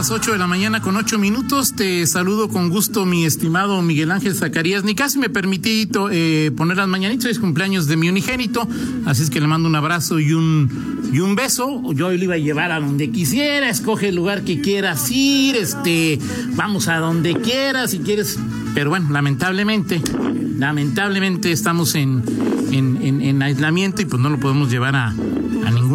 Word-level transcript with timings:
Las 0.00 0.10
8 0.10 0.32
de 0.32 0.38
la 0.38 0.46
mañana 0.46 0.80
con 0.80 0.96
8 0.96 1.18
minutos. 1.18 1.74
Te 1.76 2.06
saludo 2.06 2.48
con 2.48 2.70
gusto, 2.70 3.04
mi 3.04 3.26
estimado 3.26 3.82
Miguel 3.82 4.10
Ángel 4.10 4.34
Zacarías. 4.34 4.82
Ni 4.82 4.94
casi 4.94 5.18
me 5.18 5.28
permití 5.28 5.90
eh, 6.10 6.50
poner 6.56 6.78
las 6.78 6.88
mañanitas. 6.88 7.26
Es 7.26 7.38
cumpleaños 7.38 7.86
de 7.86 7.98
mi 7.98 8.08
unigénito. 8.08 8.66
Así 9.04 9.24
es 9.24 9.28
que 9.28 9.42
le 9.42 9.46
mando 9.46 9.68
un 9.68 9.76
abrazo 9.76 10.18
y 10.18 10.32
un, 10.32 11.10
y 11.12 11.20
un 11.20 11.36
beso. 11.36 11.82
Yo 11.92 12.10
le 12.10 12.24
iba 12.24 12.32
a 12.32 12.38
llevar 12.38 12.72
a 12.72 12.80
donde 12.80 13.10
quisiera. 13.10 13.68
Escoge 13.68 14.08
el 14.08 14.14
lugar 14.14 14.40
que 14.40 14.62
quieras 14.62 15.10
ir. 15.10 15.56
Este, 15.56 16.18
vamos 16.54 16.88
a 16.88 16.96
donde 16.96 17.34
quieras 17.34 17.90
si 17.90 17.98
quieres. 17.98 18.38
Pero 18.74 18.88
bueno, 18.88 19.10
lamentablemente, 19.10 20.00
lamentablemente 20.56 21.52
estamos 21.52 21.94
en, 21.94 22.22
en, 22.72 23.20
en 23.20 23.42
aislamiento 23.42 24.00
y 24.00 24.06
pues 24.06 24.22
no 24.22 24.30
lo 24.30 24.40
podemos 24.40 24.70
llevar 24.70 24.96
a, 24.96 25.14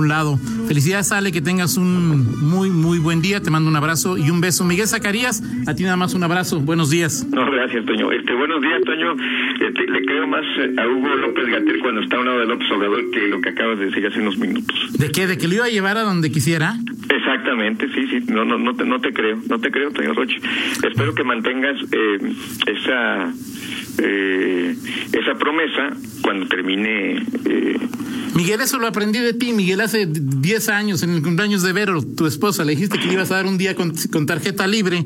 lado. 0.04 0.38
Felicidades, 0.68 1.12
Ale, 1.12 1.32
que 1.32 1.42
tengas 1.42 1.78
un 1.78 2.40
muy, 2.42 2.70
muy 2.70 3.00
buen 3.00 3.22
día. 3.22 3.42
Te 3.42 3.50
mando 3.50 3.70
un 3.70 3.76
abrazo 3.76 4.18
y 4.18 4.30
un 4.30 4.42
beso. 4.42 4.66
Miguel 4.66 4.88
Zacarías, 4.88 5.44
a 5.68 5.76
ti 5.76 5.84
nada 5.84 5.98
más 5.98 6.14
un 6.14 6.24
abrazo. 6.24 6.60
Buenos 6.60 6.90
días. 6.90 7.26
No, 7.32 7.50
gracias, 7.52 7.86
Toño. 7.86 8.12
Este, 8.12 8.34
buenos 8.34 8.62
días, 8.62 8.82
Toño. 8.86 9.16
Este, 9.60 9.88
le 9.88 10.06
creo 10.06 10.28
más 10.28 10.44
eh, 10.60 10.76
a 10.78 10.88
Hugo 10.88 11.16
López 11.16 11.46
Gatel 11.48 11.80
cuando 11.80 12.02
está 12.02 12.18
a 12.18 12.20
un 12.20 12.26
lado 12.26 12.40
de 12.40 12.46
López 12.46 12.72
Obrador 12.72 13.12
que 13.12 13.28
lo 13.28 13.42
que 13.42 13.50
acabas 13.50 13.80
de 13.80 13.86
decir 13.86 14.06
hace 14.06 14.20
unos 14.20 14.38
minutos. 14.38 14.94
¿De 14.98 15.12
qué? 15.12 15.28
¿De 15.28 15.38
que 15.38 15.48
lo 15.48 15.56
iba 15.56 15.66
a 15.66 15.70
llevar 15.70 15.98
a 15.98 16.02
donde 16.02 16.32
quisiera? 16.32 16.78
Exactamente, 17.10 17.88
sí, 17.94 18.08
sí. 18.08 18.32
No, 18.32 18.46
no, 18.46 18.58
no 18.58 18.76
te, 18.76 18.86
no 18.86 19.00
te 19.00 19.14
creo. 19.14 19.38
No 19.48 19.60
te 19.60 19.72
creo, 19.72 19.92
Toño 19.92 20.14
Roche. 20.14 20.38
Espero 20.84 21.14
que 21.14 21.24
mantengas 21.24 21.78
eh, 21.92 22.18
esa 22.68 23.32
eh, 23.98 24.76
esa 25.12 25.36
promesa 25.36 25.96
cuando 26.22 26.48
termine. 26.48 27.24
Eh... 27.46 27.80
Miguel, 28.36 28.62
eso 28.62 28.80
lo 28.80 28.88
aprendí 28.88 29.20
de 29.20 29.34
ti, 29.34 29.54
Miguel, 29.54 29.82
hace 29.82 30.08
10 30.08 30.70
años, 30.70 31.04
en 31.04 31.12
el 31.12 31.22
cumpleaños 31.22 31.64
de 31.64 31.72
Vero, 31.72 32.02
tu 32.02 32.26
esposa, 32.26 32.66
le 32.66 32.72
dijiste 32.72 33.00
que 33.00 33.08
le 33.08 33.14
ibas 33.14 33.32
a 33.32 33.36
dar 33.36 33.46
un 33.46 33.58
día 33.58 33.76
con, 33.76 33.94
con 34.12 34.26
tarjeta 34.26 34.68
libre. 34.68 35.06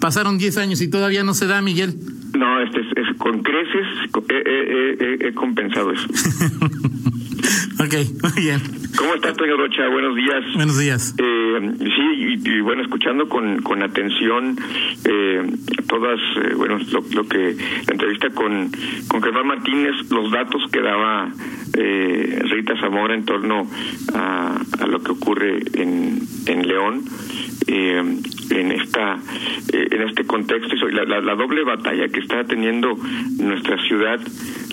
Pasaron 0.00 0.38
10 0.38 0.58
años 0.58 0.80
y 0.80 0.88
todavía 0.88 1.24
no 1.24 1.34
se 1.34 1.46
da, 1.46 1.60
Miguel. 1.60 1.94
No, 2.38 2.62
este 2.62 2.80
es, 2.80 3.16
con 3.18 3.42
creces 3.42 3.86
he, 4.28 5.32
compensado 5.34 5.92
eso. 5.92 6.06
ok, 7.80 7.94
muy 8.22 8.42
bien. 8.44 8.60
¿Cómo 8.96 9.14
está, 9.14 9.32
Toño 9.32 9.56
Rocha? 9.56 9.88
Buenos 9.88 10.16
días. 10.16 10.44
Buenos 10.54 10.78
días. 10.78 11.14
Eh, 11.18 11.72
sí, 11.78 12.38
y, 12.44 12.60
bueno, 12.60 12.82
escuchando 12.82 13.28
con, 13.28 13.62
con 13.62 13.82
atención 13.82 14.56
eh, 15.04 15.42
todas, 15.86 16.18
eh, 16.36 16.54
bueno, 16.56 16.78
lo, 16.90 17.28
que, 17.28 17.56
la 17.86 17.92
entrevista 17.92 18.30
con, 18.30 18.70
con 19.08 19.22
Germán 19.22 19.46
Martínez, 19.46 19.94
los 20.10 20.30
datos 20.30 20.62
que 20.72 20.80
daba 20.80 21.30
eh, 21.76 22.40
Rita 22.44 22.74
Zamora 22.80 23.14
en 23.14 23.24
torno 23.24 23.68
a, 24.14 24.60
a 24.80 24.86
lo 24.86 25.00
que 25.00 25.12
ocurre 25.12 25.62
en, 25.74 26.20
en 26.46 26.66
León. 26.66 27.04
En 28.50 28.72
esta 28.72 29.18
eh, 29.72 29.88
en 29.90 30.02
este 30.02 30.24
contexto 30.24 30.74
y 30.88 30.92
la, 30.92 31.04
la, 31.04 31.34
doble 31.34 31.64
batalla 31.64 32.08
que 32.08 32.20
está 32.20 32.44
teniendo 32.44 32.96
nuestra 33.38 33.76
ciudad 33.86 34.20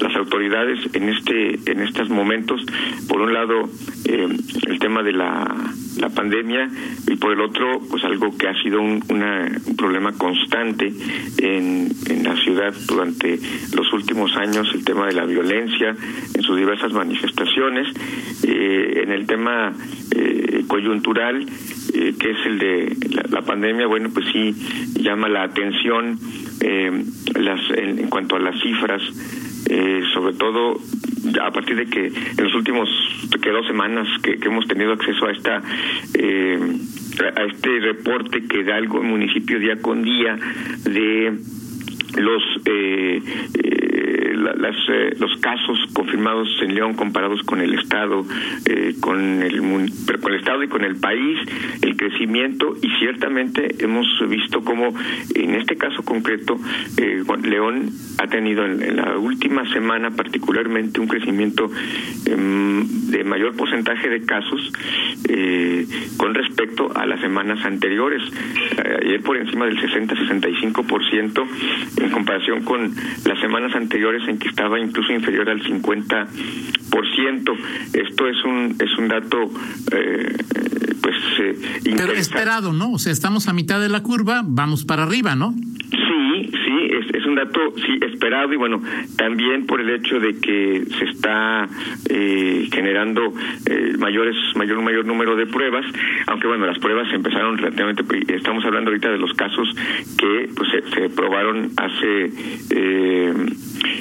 las 0.02 0.16
autoridades 0.16 0.80
en 0.94 1.10
este 1.10 1.72
en 1.72 1.82
estos 1.82 2.10
momentos. 2.10 2.62
Por 3.08 3.22
un 3.22 3.34
lado 3.34 3.70
eh, 4.06 4.28
el 4.68 4.80
tema 4.80 5.04
de 5.04 5.14
la, 5.14 5.56
la 6.00 6.10
pandemia 6.10 6.70
y 7.08 7.16
por 7.16 7.34
el 7.34 7.42
otro 7.42 7.82
pues 7.90 8.04
algo 8.04 8.38
que 8.38 8.48
ha 8.48 8.62
sido 8.62 8.82
un, 8.82 9.04
una, 9.10 9.48
un 9.66 9.76
problema 9.76 10.14
constante 10.14 10.94
en, 11.38 11.90
en 12.08 12.24
la 12.24 12.36
ciudad 12.38 12.74
durante 12.88 13.40
los 13.76 13.92
últimos 13.94 14.36
años 14.36 14.70
el 14.74 14.84
tema 14.84 15.08
de 15.08 15.14
la 15.14 15.26
violencia 15.26 15.96
en 16.34 16.42
sus 16.42 16.58
diversas 16.58 16.94
manifestaciones 16.94 17.88
eh, 18.44 19.02
en 19.04 19.12
el 19.12 19.26
tema 19.26 19.74
eh, 20.12 20.64
coyuntural 20.68 21.46
eh, 21.96 22.14
que 22.20 22.32
es 22.32 22.46
el 22.46 22.60
de 22.60 22.98
la, 23.30 23.42
pandemia, 23.42 23.88
bueno, 23.88 24.10
pues 24.14 24.26
sí 24.32 24.54
llama 25.00 25.30
la 25.30 25.44
atención 25.44 26.20
eh, 26.60 26.92
las, 27.36 27.62
en, 27.72 28.08
cuanto 28.10 28.36
a 28.36 28.40
las 28.40 28.60
cifras, 28.62 29.02
eh, 29.70 30.04
sobre 30.14 30.34
todo 30.34 30.78
a 31.42 31.52
partir 31.52 31.78
de 31.78 31.86
que 31.86 32.08
en 32.08 32.44
los 32.44 32.54
últimos 32.54 32.90
que 33.42 33.50
dos 33.50 33.66
semanas 33.68 34.08
que, 34.22 34.38
hemos 34.42 34.68
tenido 34.68 34.94
acceso 34.94 35.26
a 35.26 35.32
esta 35.32 35.58
a 35.58 37.44
este 37.44 37.80
reporte 37.80 38.44
que 38.46 38.64
da 38.64 38.78
el 38.78 38.90
municipio 38.90 39.58
día 39.60 39.78
con 39.82 40.04
día 40.04 40.38
de 40.84 41.34
los 42.18 42.44
eh, 42.66 43.22
eh, 43.54 43.75
las, 44.58 44.76
eh, 44.90 45.16
los 45.20 45.36
casos 45.40 45.80
confirmados 45.94 46.48
en 46.62 46.76
León 46.76 46.94
comparados 46.94 47.42
con 47.44 47.62
el 47.62 47.74
estado 47.74 48.26
con 49.00 49.42
el 49.42 49.62
con 50.22 50.34
el 50.34 50.40
estado 50.40 50.64
y 50.64 50.68
con 50.68 50.84
el 50.84 50.96
país 50.98 51.40
el 51.82 51.96
crecimiento 51.96 52.76
y 52.82 52.90
ciertamente 53.00 53.84
hemos 53.84 54.08
visto 54.28 54.64
como 54.64 54.94
en 55.34 55.56
este 55.56 55.78
caso 55.78 56.04
concreto 56.04 56.60
León 57.44 57.90
ha 58.18 58.28
tenido 58.28 58.66
en, 58.66 58.96
la 58.96 59.18
última 59.18 59.70
semana 59.72 60.12
particularmente 60.12 61.00
un 61.00 61.08
crecimiento 61.08 61.70
em, 62.26 62.88
de 63.10 63.24
mayor 63.24 63.56
porcentaje 63.56 64.10
de 64.10 64.26
casos 64.26 64.72
con 66.18 66.34
respecto 66.34 66.92
a 66.96 67.06
las 67.06 67.20
semanas 67.20 67.64
anteriores. 67.66 68.22
Ayer 69.02 69.22
por 69.22 69.38
encima 69.38 69.66
del 69.66 69.80
60 69.80 70.16
65 70.16 70.84
por 70.84 71.02
en 71.98 72.10
comparación 72.12 72.64
con 72.64 72.94
las 73.26 73.40
semanas 73.40 73.76
anteriores 73.76 74.28
en 74.28 74.35
que 74.38 74.48
estaba 74.50 74.80
incluso 74.80 75.12
inferior 75.14 75.50
al 75.50 75.62
50%. 75.62 76.28
Esto 77.94 78.28
es 78.28 78.44
un 78.44 78.76
es 78.80 78.98
un 78.98 79.08
dato 79.08 79.52
eh, 79.92 80.36
pues 81.02 81.16
eh, 81.40 81.56
Pero 81.84 82.14
esperado, 82.14 82.74
¿no? 82.74 82.92
O 82.94 83.00
sea, 83.00 83.12
estamos 83.12 83.48
a 83.48 83.54
mitad 83.54 83.80
de 83.80 83.90
la 83.90 84.02
curva, 84.02 84.42
vamos 84.44 84.86
para 84.86 85.04
arriba, 85.04 85.36
¿no? 85.36 85.54
Sí, 85.92 86.50
sí, 86.66 86.90
es, 86.90 87.14
es 87.14 87.26
un 87.26 87.36
dato 87.36 87.60
sí 87.86 88.00
esperado 88.02 88.54
y 88.54 88.58
bueno, 88.58 88.82
también 89.18 89.66
por 89.66 89.82
el 89.82 89.90
hecho 89.90 90.20
de 90.20 90.40
que 90.40 90.86
se 90.98 91.06
está 91.06 91.68
eh, 92.10 92.68
generando 92.72 93.34
eh, 93.66 93.94
mayores 94.00 94.36
mayor 94.56 94.82
mayor 94.82 95.06
número 95.06 95.36
de 95.36 95.46
pruebas, 95.46 95.86
aunque 96.28 96.48
bueno, 96.48 96.66
las 96.66 96.80
pruebas 96.80 97.08
empezaron 97.14 97.58
relativamente 97.58 98.04
pues, 98.04 98.24
estamos 98.30 98.66
hablando 98.66 98.90
ahorita 98.90 99.12
de 99.12 99.18
los 99.18 99.34
casos 99.34 99.68
que 100.18 100.50
pues 100.56 100.70
se, 100.72 100.82
se 100.90 101.10
probaron 101.10 101.72
hace 101.78 102.26
eh, 102.72 103.34
eh 103.86 103.95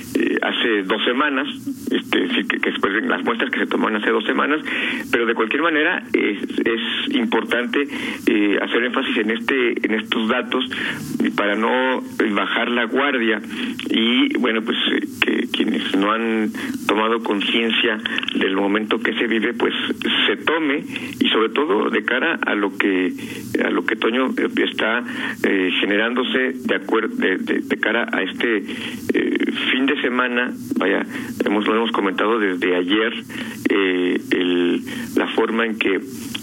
dos 0.83 1.03
semanas, 1.05 1.49
este, 1.91 2.29
que, 2.47 2.59
que 2.59 2.71
después 2.71 2.93
de 2.93 3.03
las 3.03 3.23
muestras 3.25 3.51
que 3.51 3.61
se 3.61 3.67
tomaron 3.67 3.97
hace 3.97 4.11
dos 4.11 4.25
semanas, 4.25 4.61
pero 5.11 5.27
de 5.27 5.35
cualquier 5.35 5.63
manera 5.63 6.03
es, 6.13 6.39
importante 7.15 7.87
eh, 8.27 8.59
hacer 8.61 8.85
énfasis 8.85 9.19
en 9.19 9.31
este 9.31 9.87
en 9.87 9.95
estos 9.95 10.29
datos 10.29 10.65
para 11.37 11.55
no 11.55 12.03
bajar 12.33 12.71
la 12.71 12.85
guardia 12.85 13.41
y 13.91 14.37
bueno 14.39 14.63
pues 14.63 14.77
eh, 14.93 15.07
que 15.21 15.49
quienes 15.49 15.95
no 15.97 16.13
han 16.13 16.51
tomado 16.87 17.23
conciencia 17.23 17.99
del 18.35 18.57
momento 18.57 19.01
que 19.01 19.15
se 19.15 19.27
vive 19.27 19.55
pues 19.55 19.75
se 20.27 20.37
tome 20.37 20.85
y 21.21 21.29
sobre 21.29 21.51
todo 21.51 21.91
de 21.91 22.05
cara 22.05 22.39
a 22.45 22.55
lo 22.55 22.77
que 22.77 23.13
a 23.65 23.71
lo 23.71 23.85
que 23.85 23.97
Toño 23.97 24.31
eh, 24.37 24.49
está 24.57 25.05
eh, 25.45 25.71
generándose 25.81 26.53
de 26.55 26.75
acuerdo 26.75 27.15
de, 27.17 27.63
cara 27.81 28.07
a 28.13 28.23
este 28.23 28.63
fin 29.73 29.87
de 29.87 30.01
semana 30.01 30.53
vaya 30.79 31.05
hemos 31.45 31.67
lo 31.67 31.77
hemos 31.77 31.93
comentado 31.93 32.39
desde 32.39 32.77
ayer 32.77 33.13
eh, 33.69 34.21
el, 34.31 34.83
la 35.17 35.27
forma 35.29 35.67
en 35.67 35.79
que 35.79 36.01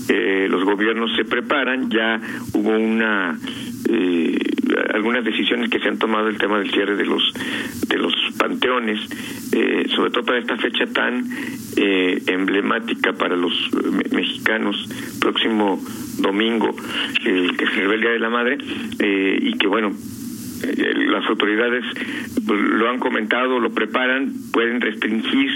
eh, 0.09 0.47
los 0.49 0.63
gobiernos 0.63 1.15
se 1.15 1.25
preparan 1.25 1.89
ya 1.89 2.19
hubo 2.53 2.71
una 2.71 3.37
eh, 3.89 4.37
algunas 4.93 5.23
decisiones 5.23 5.69
que 5.69 5.79
se 5.79 5.87
han 5.89 5.97
tomado 5.97 6.27
el 6.27 6.37
tema 6.37 6.59
del 6.59 6.71
cierre 6.71 6.95
de 6.95 7.05
los 7.05 7.33
de 7.87 7.97
los 7.97 8.13
panteones 8.37 8.99
eh, 9.53 9.85
sobre 9.95 10.11
todo 10.11 10.23
para 10.25 10.39
esta 10.39 10.57
fecha 10.57 10.85
tan 10.87 11.25
eh, 11.77 12.21
emblemática 12.27 13.13
para 13.13 13.35
los 13.35 13.53
mexicanos 14.11 14.87
próximo 15.19 15.81
domingo 16.19 16.75
que 17.23 17.65
se 17.73 17.81
el 17.81 18.01
día 18.01 18.11
de 18.11 18.19
la 18.19 18.29
madre 18.29 18.57
y 18.99 19.53
que 19.57 19.67
bueno 19.67 19.91
las 20.61 21.25
autoridades 21.27 21.83
lo 22.47 22.89
han 22.89 22.99
comentado, 22.99 23.59
lo 23.59 23.71
preparan, 23.71 24.33
pueden 24.51 24.81
restringir 24.81 25.49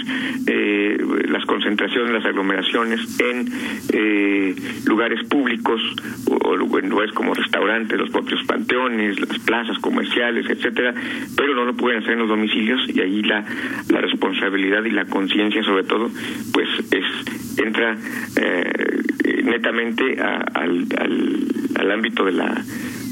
eh, 0.46 0.98
las 1.28 1.44
concentraciones, 1.44 2.12
las 2.12 2.24
aglomeraciones 2.24 3.20
en 3.20 3.48
eh, 3.92 4.54
lugares 4.86 5.26
públicos 5.28 5.80
o, 6.28 6.78
en 6.78 6.88
lugares 6.88 7.12
como 7.12 7.34
restaurantes, 7.34 7.98
los 7.98 8.10
propios 8.10 8.42
panteones, 8.46 9.18
las 9.20 9.38
plazas 9.40 9.78
comerciales, 9.78 10.48
etcétera, 10.48 10.94
pero 11.36 11.54
no 11.54 11.64
lo 11.64 11.74
pueden 11.74 12.02
hacer 12.02 12.12
en 12.12 12.20
los 12.20 12.28
domicilios 12.28 12.80
y 12.94 13.00
ahí 13.00 13.22
la, 13.22 13.44
la 13.88 14.00
responsabilidad 14.00 14.84
y 14.84 14.90
la 14.90 15.04
conciencia 15.06 15.62
sobre 15.62 15.84
todo 15.84 16.10
pues 16.52 16.68
es 16.90 17.04
entra 17.58 17.96
eh, 18.36 19.42
netamente 19.44 20.20
al, 20.20 20.86
al, 20.98 21.46
al 21.76 21.90
ámbito 21.90 22.24
de 22.24 22.32
la 22.32 22.64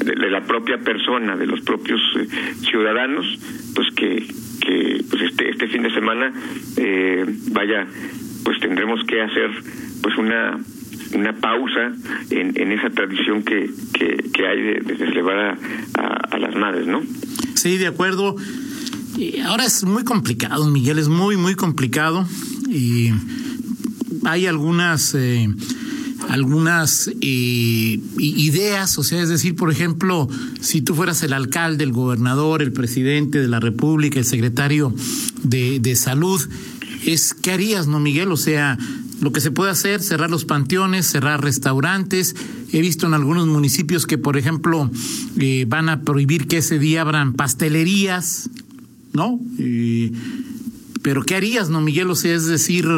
de, 0.04 0.30
la 0.30 0.42
propia 0.42 0.78
persona, 0.78 1.36
de 1.36 1.46
los 1.46 1.60
propios 1.62 2.00
eh, 2.16 2.26
ciudadanos, 2.70 3.26
pues 3.74 3.88
que, 3.94 4.26
que 4.60 5.04
pues 5.10 5.22
este, 5.22 5.50
este 5.50 5.68
fin 5.68 5.82
de 5.82 5.92
semana 5.92 6.32
eh, 6.76 7.24
vaya, 7.52 7.86
pues 8.44 8.60
tendremos 8.60 9.00
que 9.04 9.22
hacer 9.22 9.50
pues 10.02 10.16
una 10.18 10.58
una 11.14 11.32
pausa 11.32 11.92
en, 12.30 12.60
en 12.60 12.72
esa 12.72 12.90
tradición 12.90 13.44
que, 13.44 13.70
que, 13.92 14.46
hay 14.46 14.60
de, 14.60 14.80
de 14.80 14.96
celebrar 14.96 15.56
a, 15.94 16.38
las 16.38 16.56
madres, 16.56 16.88
¿no? 16.88 17.02
Sí, 17.54 17.78
de 17.78 17.86
acuerdo. 17.86 18.34
ahora 19.46 19.64
es 19.64 19.84
muy 19.84 20.02
complicado, 20.02 20.68
Miguel, 20.70 20.98
es 20.98 21.08
muy, 21.08 21.36
muy 21.36 21.54
complicado. 21.54 22.26
Y 22.68 23.12
hay 24.24 24.46
algunas 24.46 25.14
eh, 25.14 25.48
algunas 26.34 27.08
eh, 27.20 28.00
ideas, 28.18 28.98
o 28.98 29.04
sea, 29.04 29.22
es 29.22 29.28
decir, 29.28 29.54
por 29.54 29.70
ejemplo, 29.70 30.28
si 30.60 30.82
tú 30.82 30.96
fueras 30.96 31.22
el 31.22 31.32
alcalde, 31.32 31.84
el 31.84 31.92
gobernador, 31.92 32.60
el 32.60 32.72
presidente 32.72 33.40
de 33.40 33.46
la 33.46 33.60
República, 33.60 34.18
el 34.18 34.24
secretario 34.24 34.92
de, 35.44 35.78
de 35.78 35.94
salud, 35.94 36.40
es 37.06 37.34
¿qué 37.34 37.52
harías, 37.52 37.86
no, 37.86 38.00
Miguel? 38.00 38.32
O 38.32 38.36
sea, 38.36 38.76
lo 39.20 39.30
que 39.30 39.40
se 39.40 39.52
puede 39.52 39.70
hacer, 39.70 40.02
cerrar 40.02 40.28
los 40.28 40.44
panteones, 40.44 41.06
cerrar 41.06 41.40
restaurantes. 41.40 42.34
He 42.72 42.80
visto 42.80 43.06
en 43.06 43.14
algunos 43.14 43.46
municipios 43.46 44.04
que, 44.04 44.18
por 44.18 44.36
ejemplo, 44.36 44.90
eh, 45.38 45.66
van 45.68 45.88
a 45.88 46.02
prohibir 46.02 46.48
que 46.48 46.58
ese 46.58 46.80
día 46.80 47.02
abran 47.02 47.34
pastelerías, 47.34 48.50
¿no? 49.12 49.38
Eh, 49.60 50.10
pero 51.02 51.22
¿qué 51.22 51.36
harías, 51.36 51.70
no, 51.70 51.80
Miguel? 51.80 52.10
O 52.10 52.16
sea, 52.16 52.34
es 52.34 52.46
decir, 52.46 52.88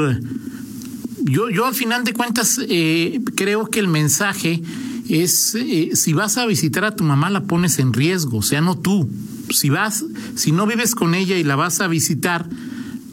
yo, 1.27 1.51
yo 1.51 1.67
al 1.67 1.75
final 1.75 2.05
de 2.05 2.13
cuentas 2.13 2.61
eh, 2.69 3.21
creo 3.35 3.67
que 3.67 3.81
el 3.81 3.89
mensaje 3.89 4.63
es 5.09 5.55
eh, 5.55 5.91
si 5.95 6.13
vas 6.13 6.39
a 6.39 6.47
visitar 6.47 6.85
a 6.85 6.95
tu 6.95 7.05
mamá 7.05 7.31
la 7.31 7.45
pones 7.45 7.79
en 7.79 7.93
riesgo, 7.93 8.39
o 8.39 8.43
sea, 8.43 8.61
no 8.61 8.79
tú. 8.79 9.09
Si 9.51 9.71
vas, 9.71 10.05
si 10.35 10.53
no 10.53 10.67
vives 10.67 10.95
con 10.95 11.15
ella 11.15 11.37
y 11.37 11.45
la 11.45 11.57
vas 11.57 11.81
a 11.81 11.89
visitar, 11.89 12.49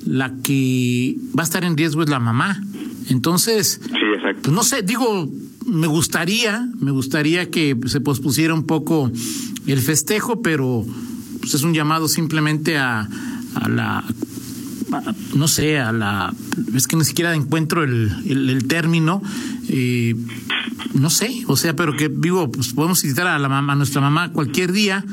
la 0.05 0.35
que 0.43 1.15
va 1.37 1.43
a 1.43 1.45
estar 1.45 1.63
en 1.63 1.77
riesgo 1.77 2.03
es 2.03 2.09
la 2.09 2.19
mamá. 2.19 2.61
Entonces, 3.09 3.81
pues 4.41 4.53
no 4.53 4.63
sé, 4.63 4.81
digo, 4.81 5.29
me 5.65 5.87
gustaría, 5.87 6.67
me 6.79 6.91
gustaría 6.91 7.49
que 7.49 7.77
se 7.85 8.01
pospusiera 8.01 8.53
un 8.53 8.65
poco 8.65 9.11
el 9.67 9.79
festejo, 9.79 10.41
pero 10.41 10.85
pues 11.39 11.53
es 11.53 11.63
un 11.63 11.73
llamado 11.73 12.07
simplemente 12.07 12.77
a, 12.77 13.07
a 13.55 13.69
la 13.69 14.03
no 15.35 15.47
sé, 15.47 15.79
a 15.79 15.91
la, 15.91 16.33
es 16.75 16.87
que 16.87 16.95
ni 16.95 17.03
siquiera 17.03 17.33
encuentro 17.33 17.83
el, 17.83 18.11
el, 18.27 18.67
término, 18.67 19.21
eh, 19.69 20.15
no 20.93 21.09
sé, 21.09 21.43
o 21.47 21.55
sea, 21.55 21.75
pero 21.75 21.95
que 21.95 22.07
vivo, 22.07 22.51
pues 22.51 22.73
podemos 22.73 23.01
visitar 23.01 23.27
a 23.27 23.39
la 23.39 23.57
a 23.57 23.75
nuestra 23.75 24.01
mamá 24.01 24.31
cualquier 24.31 24.71
día, 24.71 25.03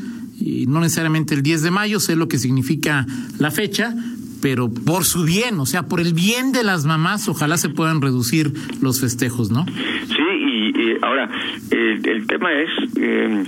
y 0.40 0.66
no 0.66 0.80
necesariamente 0.80 1.34
el 1.34 1.42
10 1.42 1.62
de 1.62 1.70
mayo, 1.70 2.00
sé 2.00 2.16
lo 2.16 2.28
que 2.28 2.38
significa 2.38 3.06
la 3.38 3.50
fecha, 3.50 3.94
pero 4.40 4.72
por 4.72 5.04
su 5.04 5.24
bien, 5.24 5.60
o 5.60 5.66
sea, 5.66 5.86
por 5.86 6.00
el 6.00 6.14
bien 6.14 6.52
de 6.52 6.64
las 6.64 6.84
mamás, 6.84 7.28
ojalá 7.28 7.56
se 7.58 7.68
puedan 7.68 8.00
reducir 8.00 8.52
los 8.80 9.00
festejos, 9.00 9.50
¿no? 9.50 9.66
Sí, 9.66 10.22
y, 10.32 10.96
ahora, 11.02 11.30
el, 11.70 12.26
tema 12.26 12.52
es, 12.52 12.70
eh, 12.96 13.44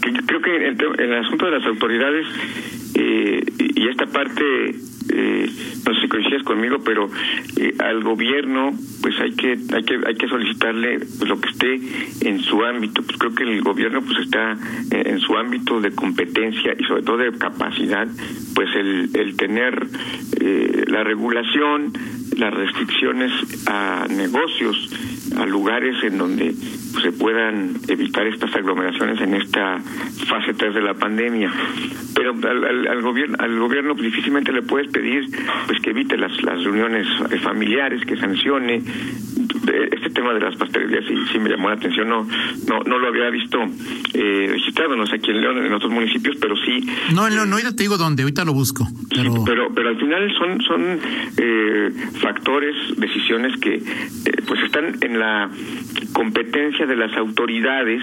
que 0.00 0.12
creo 0.26 0.42
que 0.42 0.68
el, 0.68 0.76
el, 0.98 1.14
asunto 1.14 1.46
de 1.46 1.50
las 1.52 1.66
autoridades 1.66 2.26
eh, 2.94 3.44
y 3.58 3.88
esta 3.88 4.06
parte 4.06 4.74
eh, 5.12 5.50
no 5.86 5.94
sé 5.94 6.00
si 6.00 6.08
coincides 6.08 6.42
conmigo, 6.42 6.78
pero 6.84 7.10
eh, 7.56 7.74
al 7.78 8.02
gobierno 8.02 8.72
pues 9.00 9.18
hay 9.20 9.32
que 9.32 9.58
hay 9.72 9.82
que 9.84 10.00
hay 10.06 10.14
que 10.14 10.28
solicitarle 10.28 11.00
pues, 11.18 11.28
lo 11.28 11.40
que 11.40 11.50
esté 11.50 11.80
en 12.28 12.40
su 12.40 12.64
ámbito. 12.64 13.02
Pues 13.02 13.18
creo 13.18 13.34
que 13.34 13.44
el 13.44 13.62
gobierno 13.62 14.02
pues 14.02 14.18
está 14.18 14.56
en 14.90 15.20
su 15.20 15.36
ámbito 15.36 15.80
de 15.80 15.92
competencia 15.92 16.74
y 16.78 16.84
sobre 16.84 17.02
todo 17.02 17.18
de 17.18 17.32
capacidad, 17.32 18.08
pues 18.54 18.68
el, 18.74 19.10
el 19.14 19.36
tener 19.36 19.86
eh, 20.40 20.84
la 20.88 21.04
regulación, 21.04 21.92
las 22.36 22.52
restricciones 22.52 23.32
a 23.66 24.06
negocios, 24.08 24.90
a 25.38 25.46
lugares 25.46 25.96
en 26.04 26.18
donde 26.18 26.52
se 26.52 27.12
puedan 27.12 27.76
evitar 27.88 28.26
estas 28.26 28.54
aglomeraciones 28.54 29.20
en 29.20 29.34
esta 29.34 29.78
fase 30.28 30.54
3 30.54 30.74
de 30.74 30.82
la 30.82 30.94
pandemia. 30.94 31.52
Pero 32.14 32.32
al, 32.32 32.86
al, 32.86 33.02
gobierno 33.02 33.36
al 33.38 33.58
gobierno 33.58 33.94
pues, 33.94 34.06
difícilmente 34.06 34.52
le 34.52 34.62
puedes 34.62 34.90
pedir 34.90 35.24
pues 35.66 35.80
que 35.80 35.90
evite 35.90 36.16
las, 36.16 36.42
las 36.42 36.62
reuniones 36.62 37.06
familiares, 37.42 38.04
que 38.04 38.16
sancione 38.16 38.82
este 39.92 40.01
tema 40.12 40.32
de 40.34 40.40
las 40.40 40.56
pastelerías 40.56 41.04
sí, 41.06 41.14
sí 41.32 41.38
me 41.38 41.50
llamó 41.50 41.68
la 41.68 41.76
atención 41.76 42.08
no 42.08 42.26
no 42.68 42.80
no 42.80 42.98
lo 42.98 43.08
había 43.08 43.30
visto 43.30 43.58
eh, 44.14 44.48
registrado 44.50 44.96
no 44.96 45.06
sé 45.06 45.16
aquí 45.16 45.30
en 45.30 45.40
León 45.40 45.64
en 45.64 45.72
otros 45.72 45.90
municipios 45.90 46.36
pero 46.40 46.56
sí. 46.56 46.86
No 47.14 47.26
en 47.26 47.34
León 47.34 47.50
no 47.50 47.56
te 47.56 47.82
digo 47.82 47.96
dónde 47.96 48.22
ahorita 48.22 48.44
lo 48.44 48.52
busco 48.52 48.86
pero 49.14 49.44
pero, 49.44 49.74
pero 49.74 49.88
al 49.88 49.98
final 49.98 50.32
son 50.38 50.60
son 50.62 51.00
eh, 51.36 51.90
factores 52.20 52.76
decisiones 52.96 53.56
que 53.60 53.74
eh, 53.74 53.82
pues 54.46 54.62
están 54.62 54.96
en 55.00 55.18
la 55.18 55.50
competencia 56.12 56.86
de 56.86 56.96
las 56.96 57.16
autoridades 57.16 58.02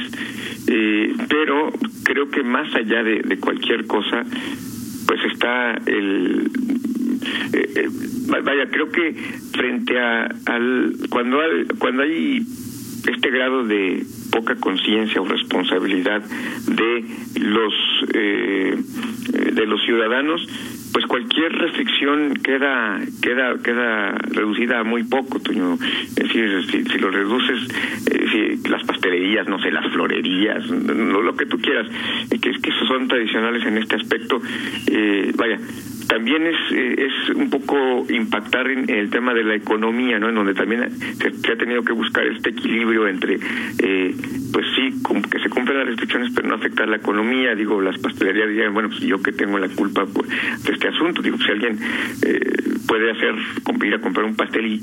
eh, 0.68 1.14
pero 1.28 1.72
creo 2.04 2.30
que 2.30 2.44
más 2.44 2.74
allá 2.76 3.04
de, 3.04 3.22
de 3.22 3.40
cualquier 3.40 3.86
cosa 3.86 4.24
pues 5.08 5.20
está 5.26 5.74
el 5.86 6.52
eh, 7.54 7.74
eh, 7.76 7.90
vaya 8.28 8.70
creo 8.70 8.90
que 8.90 9.14
frente 9.52 10.00
a 10.00 10.30
al 10.46 10.94
cuando 11.10 11.42
hay, 11.42 11.66
cuando 11.78 12.04
hay 12.04 12.46
este 13.08 13.30
grado 13.32 13.66
de 13.66 14.04
poca 14.32 14.56
conciencia 14.56 15.22
o 15.22 15.26
responsabilidad 15.26 16.22
de 16.68 17.06
los 17.42 17.74
eh, 18.14 18.78
de 19.54 19.66
los 19.66 19.82
ciudadanos 19.84 20.46
pues 20.92 21.06
cualquier 21.06 21.52
restricción 21.54 22.34
queda 22.36 23.00
queda 23.22 23.58
queda 23.64 24.12
reducida 24.12 24.80
a 24.80 24.84
muy 24.84 25.04
poco 25.04 25.40
Toño. 25.40 25.76
es 25.76 26.16
decir 26.16 26.64
si, 26.70 26.84
si 26.84 27.00
lo 27.00 27.10
reduces 27.10 27.68
eh, 28.12 28.58
si 28.62 28.70
las 28.70 28.84
pastelerías 28.84 29.48
no 29.48 29.60
sé 29.60 29.72
las 29.72 29.92
florerías 29.92 30.68
lo 30.70 31.36
que 31.36 31.46
tú 31.46 31.60
quieras 31.60 31.88
que 32.42 32.50
es 32.50 32.60
que 32.60 32.72
son 32.88 33.08
tradicionales 33.08 33.66
en 33.66 33.78
este 33.78 33.96
aspecto 33.96 34.42
eh, 34.88 35.32
vaya 35.36 35.60
también 36.10 36.48
es, 36.48 36.58
eh, 36.72 37.08
es 37.08 37.36
un 37.36 37.52
poco 37.52 38.06
impactar 38.10 38.68
en, 38.70 38.90
el 38.90 39.12
tema 39.12 39.34
de 39.34 39.44
la 39.44 39.54
economía, 39.54 40.18
¿no? 40.18 40.30
En 40.30 40.36
donde 40.36 40.56
también 40.56 40.90
se, 40.92 41.52
ha 41.52 41.56
tenido 41.56 41.84
que 41.84 41.94
buscar 41.94 42.26
este 42.26 42.50
equilibrio 42.50 43.08
entre, 43.08 43.36
eh, 43.36 44.16
pues 44.52 44.66
sí, 44.76 44.90
que 45.30 45.40
se 45.40 45.50
cumplen 45.50 45.78
las 45.78 45.88
restricciones, 45.88 46.32
pero 46.36 46.50
no 46.50 46.56
afectar 46.56 46.88
la 46.88 46.98
economía. 46.98 47.54
Digo, 47.54 47.80
las 47.80 47.98
pastelerías 48.00 48.50
dirían, 48.50 48.74
bueno, 48.74 48.90
pues 48.90 49.02
yo 49.02 49.22
que 49.22 49.32
tengo 49.32 49.60
la 49.60 49.70
culpa 49.70 50.08
pues, 50.08 50.28
de 50.64 50.74
este 50.74 50.88
asunto. 50.88 51.22
Digo, 51.22 51.38
si 51.38 51.52
alguien 51.52 51.78
eh, 52.26 52.40
puede 52.88 53.12
hacer, 53.12 53.36
ir 53.84 53.94
a 53.94 54.02
comprar 54.02 54.26
un 54.26 54.36
pastel 54.36 54.66
y 54.66 54.82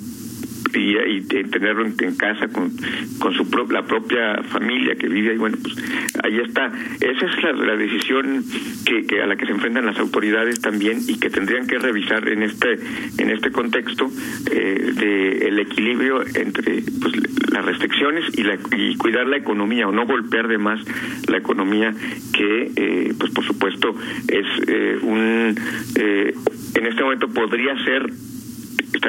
y, 0.75 1.23
tenerlo 1.45 1.85
en, 1.87 2.17
casa 2.17 2.49
con, 2.49 2.71
con 3.19 3.35
su 3.35 3.47
la 3.71 3.85
propia 3.85 4.43
familia 4.45 4.95
que 4.97 5.09
vive 5.09 5.33
ahí, 5.33 5.39
bueno, 5.39 5.57
pues 5.63 5.75
ahí 6.23 6.39
está. 6.39 6.73
Esa 7.01 7.27
es 7.27 7.57
la, 7.57 7.77
decisión 7.77 8.45
que, 8.85 9.07
que, 9.07 9.23
a 9.23 9.27
la 9.27 9.37
que 9.37 9.47
se 9.47 9.53
enfrentan 9.53 9.87
las 9.87 9.99
autoridades 9.99 10.61
también 10.61 10.99
y 11.07 11.19
que 11.19 11.31
tendrían 11.31 11.67
que 11.67 11.79
revisar 11.79 12.29
en 12.29 12.43
este 12.43 12.79
en 13.19 13.31
este 13.31 13.51
contexto 13.51 14.11
eh, 14.51 14.93
de 14.95 15.49
el 15.49 15.59
equilibrio 15.59 16.23
entre 16.35 16.83
pues, 17.01 17.15
las 17.51 17.65
restricciones 17.65 18.25
y, 18.37 18.43
la, 18.43 18.59
y 18.77 18.97
cuidar 18.97 19.27
la 19.27 19.37
economía 19.37 19.89
o 19.89 19.93
no 19.93 20.07
golpear 20.07 20.49
de 20.49 20.59
más 20.59 20.81
la 21.29 21.39
economía 21.39 21.95
que 22.33 22.73
eh, 22.77 23.15
pues 23.19 23.33
por 23.33 23.45
supuesto 23.45 23.95
es 24.29 24.47
eh, 24.69 24.99
un 25.03 25.55
eh, 25.97 26.35
en 26.75 26.87
este 26.87 27.03
momento 27.03 27.29
podría 27.29 27.75
ser 27.85 28.11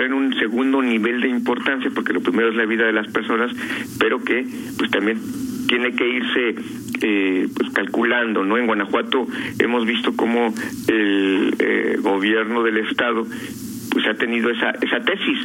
en 0.06 0.14
un 0.14 0.34
segundo 0.36 0.82
nivel 0.82 1.22
de 1.22 1.30
importancia 1.30 1.92
porque 1.94 2.14
lo 2.14 2.22
primero 2.22 2.50
es 2.50 2.56
la 2.56 2.66
vida 2.66 2.86
de 2.86 2.94
las 2.94 3.08
personas 3.12 3.52
pero 4.00 4.24
que 4.24 4.46
pues 4.78 4.92
también 4.92 5.20
tiene 5.68 5.94
que 5.94 6.08
irse 6.08 6.56
eh, 7.02 7.48
pues 7.56 7.70
calculando 7.72 8.44
no 8.44 8.58
en 8.58 8.68
Guanajuato 8.68 9.28
hemos 9.60 9.86
visto 9.86 10.16
cómo 10.16 10.54
el 10.88 11.56
eh, 11.60 11.98
gobierno 12.02 12.64
del 12.64 12.78
estado 12.78 13.26
pues 13.92 14.08
ha 14.08 14.14
tenido 14.16 14.50
esa 14.50 14.72
esa 14.82 15.02
tesis 15.02 15.40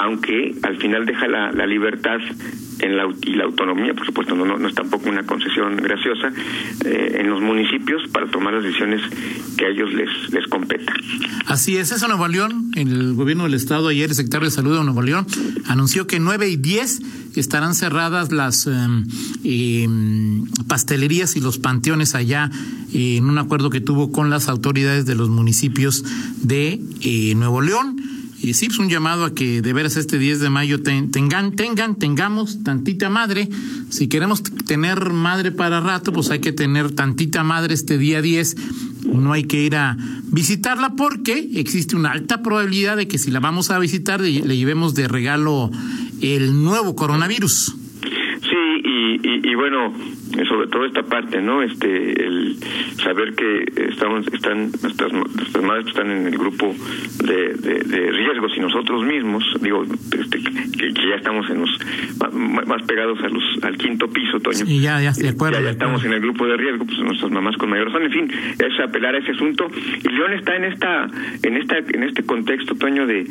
aunque 0.00 0.54
al 0.62 0.76
final 0.78 1.06
deja 1.06 1.28
la, 1.28 1.52
la 1.52 1.66
libertad 1.66 2.18
en 2.80 2.96
la, 2.96 3.06
y 3.22 3.34
la 3.34 3.44
autonomía, 3.44 3.94
por 3.94 4.06
supuesto, 4.06 4.34
no, 4.34 4.44
no, 4.44 4.68
es 4.68 4.74
tampoco 4.74 5.08
una 5.08 5.24
concesión 5.24 5.76
graciosa, 5.76 6.32
eh, 6.84 7.18
en 7.20 7.30
los 7.30 7.40
municipios 7.40 8.02
para 8.12 8.26
tomar 8.26 8.54
las 8.54 8.64
decisiones 8.64 9.02
que 9.56 9.66
a 9.66 9.68
ellos 9.68 9.92
les, 9.92 10.08
les 10.32 10.46
competan. 10.48 10.96
Así 11.46 11.76
es, 11.76 11.92
eso 11.92 12.08
Nuevo 12.08 12.28
León, 12.28 12.70
el 12.74 13.14
gobierno 13.14 13.44
del 13.44 13.54
Estado, 13.54 13.88
ayer 13.88 14.10
el 14.10 14.16
secretario 14.16 14.48
de 14.48 14.54
Salud 14.54 14.76
de 14.76 14.84
Nuevo 14.84 15.02
León 15.02 15.26
anunció 15.66 16.06
que 16.06 16.20
9 16.20 16.48
y 16.48 16.56
10 16.56 17.00
estarán 17.36 17.74
cerradas 17.74 18.32
las 18.32 18.66
em, 18.66 19.06
em, 19.44 20.46
pastelerías 20.68 21.36
y 21.36 21.40
los 21.40 21.58
panteones 21.58 22.14
allá 22.14 22.50
en 22.92 23.24
un 23.24 23.38
acuerdo 23.38 23.70
que 23.70 23.80
tuvo 23.80 24.12
con 24.12 24.30
las 24.30 24.48
autoridades 24.48 25.04
de 25.04 25.14
los 25.14 25.28
municipios 25.28 26.04
de 26.42 26.80
eh, 27.00 27.34
Nuevo 27.34 27.60
León. 27.60 28.13
Y 28.44 28.52
sí, 28.52 28.66
es 28.66 28.76
pues, 28.76 28.78
un 28.80 28.90
llamado 28.90 29.24
a 29.24 29.34
que 29.34 29.62
de 29.62 29.72
veras 29.72 29.96
este 29.96 30.18
10 30.18 30.40
de 30.40 30.50
mayo 30.50 30.82
tengan, 30.82 31.52
tengan, 31.56 31.94
tengamos 31.96 32.62
tantita 32.62 33.08
madre. 33.08 33.48
Si 33.88 34.06
queremos 34.06 34.42
tener 34.42 35.14
madre 35.14 35.50
para 35.50 35.80
rato, 35.80 36.12
pues 36.12 36.30
hay 36.30 36.40
que 36.40 36.52
tener 36.52 36.90
tantita 36.90 37.42
madre 37.42 37.72
este 37.72 37.96
día 37.96 38.20
10. 38.20 38.56
No 39.06 39.32
hay 39.32 39.44
que 39.44 39.62
ir 39.62 39.76
a 39.76 39.96
visitarla 40.24 40.94
porque 40.94 41.52
existe 41.54 41.96
una 41.96 42.10
alta 42.12 42.42
probabilidad 42.42 42.98
de 42.98 43.08
que 43.08 43.16
si 43.16 43.30
la 43.30 43.40
vamos 43.40 43.70
a 43.70 43.78
visitar 43.78 44.20
le 44.20 44.56
llevemos 44.56 44.94
de 44.94 45.08
regalo 45.08 45.70
el 46.20 46.62
nuevo 46.62 46.94
coronavirus. 46.94 47.74
Sí, 48.84 49.20
y, 49.22 49.48
y 49.50 49.54
bueno, 49.54 49.92
sobre 50.48 50.68
todo 50.68 50.84
esta 50.84 51.02
parte, 51.02 51.40
¿no? 51.40 51.62
Este, 51.62 52.24
el 52.24 52.56
saber 53.02 53.34
que 53.34 53.64
estamos, 53.88 54.26
están 54.32 54.70
nuestras, 54.82 55.12
nuestras 55.12 55.64
madres 55.64 55.86
están 55.88 56.10
en 56.10 56.26
el 56.26 56.36
grupo 56.38 56.74
de, 57.24 57.54
de, 57.54 58.10
riesgos 58.12 58.52
y 58.56 58.60
nosotros 58.60 59.04
mismos, 59.04 59.44
digo, 59.60 59.84
este, 59.84 60.38
que, 60.40 60.92
ya 60.92 61.16
estamos 61.16 61.48
en 61.50 61.60
los 61.60 61.70
más 62.66 62.82
pegados 62.82 63.18
a 63.22 63.28
los 63.28 63.42
al 63.62 63.76
quinto 63.76 64.08
piso, 64.08 64.40
Toño. 64.40 64.64
Y 64.66 64.80
ya, 64.80 65.00
ya, 65.00 65.12
de 65.12 65.28
acuerdo, 65.28 65.60
ya, 65.60 65.70
estamos 65.70 66.04
en 66.04 66.12
el 66.12 66.20
grupo 66.20 66.46
de 66.46 66.56
riesgo, 66.56 66.84
pues 66.84 66.98
nuestras 66.98 67.30
mamás 67.30 67.56
con 67.56 67.70
mayor 67.70 67.86
razón, 67.86 68.02
en 68.04 68.12
fin, 68.12 68.30
es 68.58 68.80
apelar 68.80 69.14
a 69.14 69.18
ese 69.18 69.32
asunto. 69.32 69.66
Y 70.02 70.08
León 70.08 70.32
está 70.34 70.56
en 70.56 70.64
esta, 70.64 71.10
en 71.42 71.56
esta, 71.56 71.78
en 71.78 72.02
este 72.02 72.24
contexto, 72.24 72.74
Toño, 72.74 73.06
de 73.06 73.26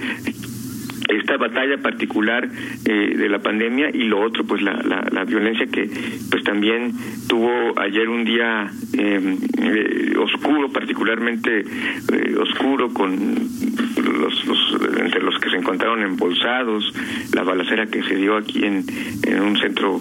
esta 1.10 1.38
batalla 1.38 1.78
particular 1.78 2.48
eh, 2.86 3.16
de 3.18 3.30
la 3.30 3.40
pandemia 3.40 3.90
y 3.94 4.04
lo 4.04 4.22
otro 4.22 4.46
pues 4.46 4.62
la, 4.62 4.74
la, 4.84 5.24
violencia 5.26 5.66
que 5.68 5.90
pues 6.30 6.44
también 6.44 6.94
tuvo 7.28 7.80
ayer 7.80 8.08
un 8.10 8.24
día 8.24 8.70
em, 8.94 9.38
eh, 9.58 10.14
oscuro 10.18 10.70
particularmente 10.72 11.60
eh, 11.62 12.36
oscuro 12.40 12.94
con 12.94 13.36
los, 14.20 14.46
los, 14.46 14.78
entre 15.00 15.22
los 15.22 15.40
que 15.40 15.50
se 15.50 15.58
encontraron 15.58 16.04
embolsados 16.04 16.94
la 17.34 17.44
balacera 17.44 17.88
que 17.88 18.04
se 18.04 18.16
dio 18.16 18.38
aquí 18.38 18.64
en, 18.66 18.84
en 19.24 19.42
un 19.42 19.58
centro 19.58 20.00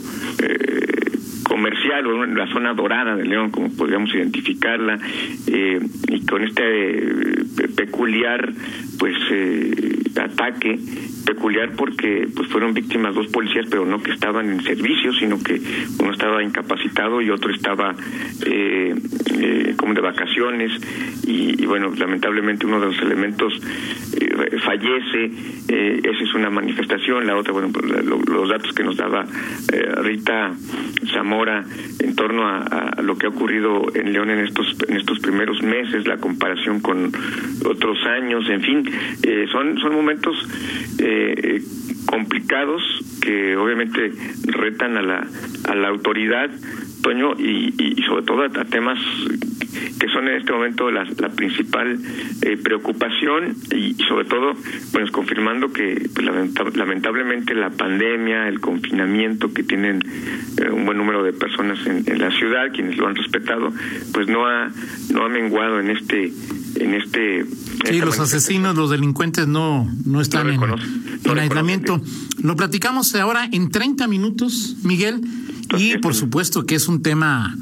comercial 1.45 2.07
o 2.07 2.25
en 2.25 2.35
la 2.37 2.47
zona 2.47 2.73
dorada 2.73 3.15
de 3.15 3.25
León, 3.25 3.51
como 3.51 3.69
podríamos 3.71 4.15
identificarla, 4.15 4.99
y 5.47 6.27
con 6.27 6.43
este 6.43 7.45
peculiar 7.77 8.53
pues 8.99 9.17
ataque 10.19 10.79
peculiar 11.25 11.73
porque 11.77 12.29
pues 12.35 12.49
fueron 12.49 12.75
víctimas 12.75 13.15
dos 13.15 13.27
policías 13.29 13.67
pero 13.71 13.85
no 13.87 14.03
que 14.03 14.13
estaban 14.13 14.51
en 14.51 14.63
servicio 14.63 15.13
sino 15.15 15.39
que 15.43 15.61
uno 15.99 16.13
estaba 16.13 16.43
incapacitado 16.43 17.21
y 17.21 17.31
otro 17.31 17.53
estaba 17.53 17.95
eh, 18.47 18.95
eh, 19.39 19.75
como 19.77 19.95
de 19.95 20.01
vacaciones. 20.01 20.73
Y, 21.27 21.65
bueno 21.67 21.93
lamentablemente 21.97 22.67
uno 22.67 22.81
de 22.81 22.87
los 22.87 22.99
elementos 23.01 23.53
eh, 24.21 24.59
fallece 24.59 25.31
esa 25.69 26.25
es 26.25 26.35
una 26.35 26.51
manifestación. 26.51 27.27
La 27.27 27.37
otra 27.37 27.53
bueno 27.53 27.71
pues, 27.73 28.05
los 28.05 28.49
datos 28.49 28.73
que 28.73 28.85
nos 28.85 28.97
daba 28.97 29.25
Rita 30.03 30.53
Zamora 31.13 31.65
en 31.99 32.15
torno 32.15 32.47
a, 32.47 33.01
lo 33.03 33.17
que 33.17 33.27
ha 33.27 33.31
ocurrido 33.31 33.87
en 33.95 34.13
León 34.13 34.31
en 34.31 34.41
estos 34.41 34.77
en 34.89 34.97
estos 34.97 35.19
primeros 35.21 35.63
meses 35.63 36.07
la 36.07 36.19
comparación 36.19 36.81
con 36.81 37.13
otros 37.65 37.99
años 38.07 38.49
en 38.51 38.61
fin 38.61 38.91
son 39.51 39.79
son 39.79 39.95
momentos 39.95 40.37
eh, 40.99 41.12
complicados 42.07 42.83
que 43.23 43.57
obviamente 43.57 44.13
retan 44.45 44.97
a 44.97 45.03
la, 45.03 45.27
a 45.69 45.75
la 45.75 45.89
autoridad, 45.89 46.51
Toño, 47.03 47.35
y, 47.39 47.75
y 47.79 48.03
sobre 48.03 48.23
todo 48.23 48.43
a, 48.45 48.65
temas 48.65 48.99
que 49.99 50.09
son 50.09 50.29
en 50.29 50.37
este 50.37 50.53
momento 50.53 50.91
la, 50.91 51.05
la 51.19 51.29
principal 51.31 51.99
eh, 52.43 52.57
preocupación 52.63 53.57
y, 53.75 53.95
sobre 54.09 54.25
todo, 54.27 54.53
pues 54.93 55.11
confirmando 55.11 55.73
que 55.73 56.09
pues, 56.15 56.77
lamentablemente 56.77 57.55
la 57.55 57.71
pandemia, 57.71 58.49
el 58.49 58.61
confinamiento 58.61 59.53
que 59.53 59.63
tienen 59.63 60.03
eh, 60.59 60.71
un 60.71 60.85
buen 60.85 60.99
número 60.99 61.23
de 61.23 61.33
personas 61.33 61.79
en, 61.87 62.05
en, 62.07 62.19
la 62.19 62.31
ciudad, 62.31 62.73
quienes 62.73 62.97
lo 62.99 63.07
han 63.07 63.15
respetado, 63.15 63.73
pues 64.13 64.29
no 64.29 64.47
ha 64.47 64.71
no 65.13 65.25
ha 65.25 65.29
menguado 65.29 65.81
en 65.81 65.91
este 65.91 66.33
en 66.77 66.95
este 66.95 67.45
Sí, 67.85 68.01
los 68.01 68.19
asesinos, 68.21 68.77
los 68.77 68.91
delincuentes 68.91 69.49
no, 69.49 69.89
no 70.05 70.21
están 70.21 70.49
en, 70.51 70.61
aislamiento. 71.39 72.01
Lo 72.43 72.57
platicamos 72.57 73.15
ahora 73.15 73.49
en 73.51 73.71
30 73.71 74.07
minutos, 74.09 74.77
Miguel, 74.83 75.21
y 75.79 75.99
por 75.99 76.15
supuesto 76.15 76.67
que 76.67 76.75
es 76.75 76.89
un 76.89 77.03
tema, 77.03 77.57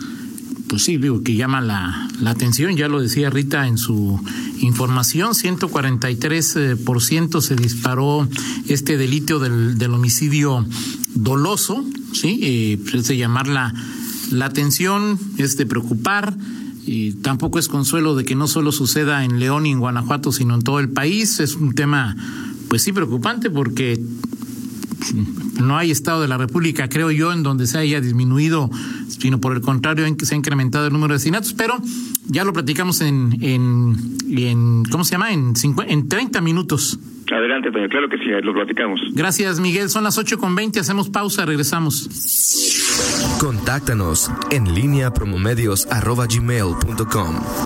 pues 0.69 0.85
sí, 0.85 0.97
digo, 0.97 1.23
que 1.23 1.35
llama 1.35 1.61
la, 1.61 2.09
la 2.21 2.31
atención, 2.31 2.77
ya 2.77 2.89
lo 2.89 3.01
decía 3.01 3.31
Rita 3.31 3.67
en 3.67 3.79
su 3.79 4.21
información, 4.61 5.33
143% 5.33 7.01
ciento 7.01 7.41
se 7.41 7.57
disparó 7.57 8.29
este 8.69 8.97
delito 8.97 9.39
del, 9.39 9.79
del 9.79 9.95
homicidio 9.95 10.67
doloso, 11.15 11.85
¿sí? 12.13 12.41
Eh, 12.43 12.79
pues 12.83 12.95
es 12.95 13.09
de 13.09 13.17
llamar 13.17 13.49
la, 13.49 13.75
la 14.31 14.47
atención, 14.47 15.19
es 15.39 15.57
de 15.57 15.67
preocupar 15.67 16.37
y 16.87 17.13
tampoco 17.13 17.59
es 17.59 17.69
consuelo 17.69 18.17
de 18.17 18.25
que 18.25 18.35
no 18.35 18.49
solo 18.49 18.73
suceda 18.73 19.25
en 19.25 19.39
León 19.39 19.67
y 19.67 19.71
en 19.71 19.81
Guanajuato, 19.81 20.33
sino 20.33 20.55
en 20.55 20.63
todo 20.63 20.81
el 20.81 20.89
país. 20.89 21.41
Es 21.41 21.55
un 21.55 21.75
tema, 21.75 22.17
pues 22.71 22.83
sí, 22.83 22.93
preocupante 22.93 23.51
porque 23.51 23.99
no 25.61 25.77
hay 25.77 25.91
Estado 25.91 26.23
de 26.23 26.29
la 26.29 26.39
República, 26.39 26.89
creo 26.89 27.11
yo, 27.11 27.33
en 27.33 27.43
donde 27.43 27.67
se 27.67 27.79
haya 27.79 28.01
disminuido, 28.01 28.71
sino 29.09 29.41
por 29.41 29.57
el 29.57 29.61
contrario, 29.61 30.07
en 30.07 30.17
que 30.17 30.25
se 30.25 30.35
ha 30.35 30.39
incrementado 30.39 30.87
el 30.87 30.93
número 30.93 31.13
de 31.13 31.17
asesinatos, 31.17 31.53
pero 31.53 31.75
ya 32.27 32.45
lo 32.45 32.53
platicamos 32.53 33.01
en, 33.01 33.37
en, 33.43 33.97
en 34.31 34.85
¿cómo 34.85 35.03
se 35.05 35.13
llama? 35.13 35.33
En, 35.33 35.55
en 35.89 36.09
30 36.09 36.41
minutos. 36.41 37.01
Adelante, 37.33 37.71
claro 37.73 38.09
que 38.09 38.19
sí, 38.19 38.27
lo 38.43 38.55
platicamos. 38.55 39.01
Gracias, 39.13 39.59
Miguel. 39.59 39.89
Son 39.89 40.05
las 40.05 40.17
ocho 40.17 40.39
con 40.39 40.55
veinte, 40.55 40.79
hacemos 40.79 41.11
pausa, 41.11 41.45
regresamos. 41.47 42.09
Contáctanos 43.41 44.31
en 44.51 44.73
línea 44.75 45.13
promomedios.com. 45.13 47.35